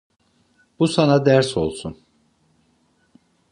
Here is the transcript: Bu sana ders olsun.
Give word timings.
Bu 0.79 0.87
sana 0.87 1.25
ders 1.25 1.57
olsun. 1.57 1.97